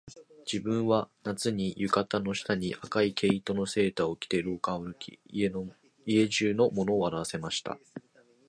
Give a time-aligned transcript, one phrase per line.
[0.51, 7.77] 自分は夏に、浴衣の下に赤い毛糸のセーターを着て廊下を歩き、家中の者を笑わせました